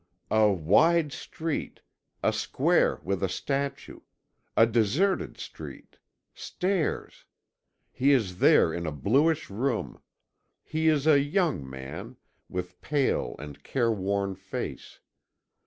"A 0.31 0.51
wide 0.51 1.13
street... 1.13 1.81
a 2.23 2.33
square 2.33 2.99
with 3.03 3.21
a 3.21 3.29
statue... 3.29 3.99
a 4.57 4.65
deserted 4.65 5.37
street, 5.37 5.97
stairs. 6.33 7.25
He 7.91 8.11
is 8.11 8.39
there 8.39 8.73
in 8.73 8.87
a 8.87 8.91
bluish 8.91 9.51
room 9.51 10.01
he 10.63 10.87
is 10.87 11.05
a 11.05 11.19
young 11.21 11.69
man, 11.69 12.17
with 12.49 12.81
pale 12.81 13.35
and 13.37 13.61
careworn 13.61 14.33
face. 14.33 15.01